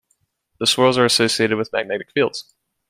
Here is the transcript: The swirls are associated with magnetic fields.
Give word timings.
The 0.59 0.65
swirls 0.65 0.97
are 0.97 1.05
associated 1.05 1.59
with 1.59 1.71
magnetic 1.71 2.11
fields. 2.11 2.55